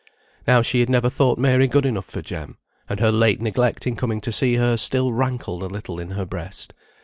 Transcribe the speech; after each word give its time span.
Now 0.47 0.63
she 0.63 0.79
had 0.79 0.89
never 0.89 1.11
thought 1.11 1.37
Mary 1.37 1.67
good 1.67 1.85
enough 1.85 2.05
for 2.07 2.23
Jem, 2.23 2.57
and 2.89 2.99
her 2.99 3.11
late 3.11 3.39
neglect 3.39 3.85
in 3.85 3.95
coming 3.95 4.19
to 4.21 4.31
see 4.31 4.55
her 4.55 4.75
still 4.75 5.13
rankled 5.13 5.61
a 5.61 5.67
little 5.67 5.99
in 5.99 6.09
her 6.09 6.25
breast. 6.25 6.73